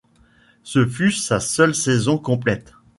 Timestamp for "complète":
2.17-2.73